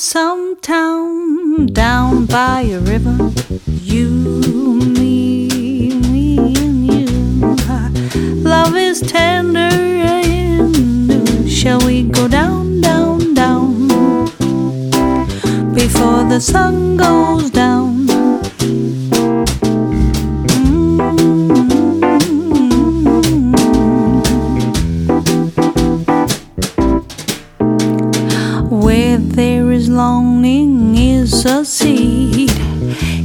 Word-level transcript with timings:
some 0.00 0.56
town 0.62 1.66
down 1.66 2.24
by 2.24 2.62
a 2.62 2.80
river. 2.80 3.30
You, 3.66 4.08
me, 4.98 5.90
me, 6.10 6.38
and 6.38 6.86
you. 6.86 7.06
Love 8.42 8.76
is 8.76 9.02
tender 9.02 9.60
and 9.60 11.06
new. 11.06 11.46
Shall 11.46 11.80
we 11.80 12.04
go 12.04 12.28
down, 12.28 12.80
down, 12.80 13.34
down 13.34 13.88
before 15.74 16.24
the 16.24 16.40
sun 16.40 16.96
goes 16.96 17.50
down? 17.50 17.69
Seed. 31.40 32.50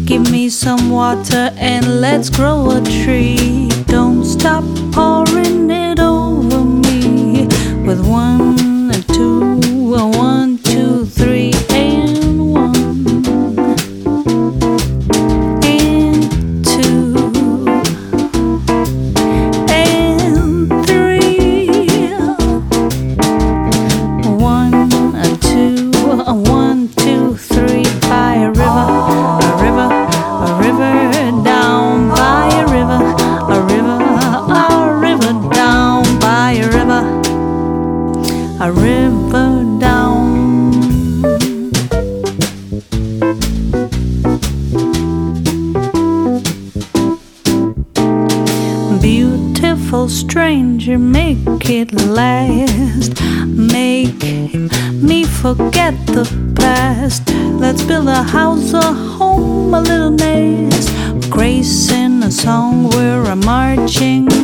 Give 0.05 0.31
me 0.31 0.47
some 0.49 0.89
water 0.89 1.51
and 1.57 1.99
let's 1.99 2.29
grow 2.29 2.71
a 2.71 2.81
tree. 2.81 3.67
Don't 3.87 4.23
stop 4.23 4.63
pouring 4.93 5.69
it 5.69 5.99
a 38.59 38.71
river 38.71 39.77
down. 39.79 40.71
Beautiful 49.01 50.07
stranger, 50.07 50.97
make 50.97 51.69
it 51.69 51.91
last. 51.93 53.21
Make 53.45 54.23
me 54.93 55.25
forget 55.25 55.93
the 56.07 56.25
past. 56.55 57.29
Let's 57.59 57.83
build 57.83 58.07
a 58.07 58.23
house, 58.23 58.73
a 58.73 58.93
home, 58.93 59.73
a 59.73 59.81
little 59.81 60.11
nest. 60.11 60.89
Grace 61.29 61.91
in 61.91 62.23
a 62.23 62.31
song, 62.31 62.89
we're 62.89 63.23
a 63.25 63.35
marching 63.35 64.34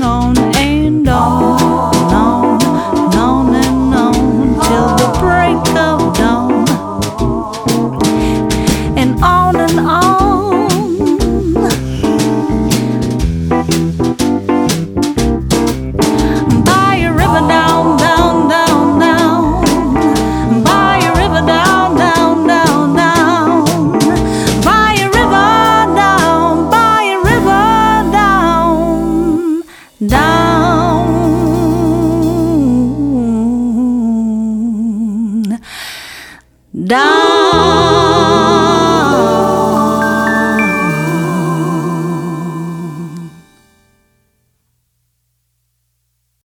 ¡No! 36.91 37.30